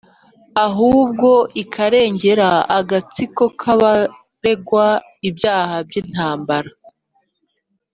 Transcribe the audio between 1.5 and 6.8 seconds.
ikarengera agatsiko K’abaregwa ibyaha by’intambara.